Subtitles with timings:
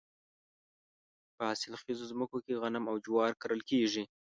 [1.35, 4.03] په حاصل خیزو ځمکو کې غنم او جوار کرل کیږي.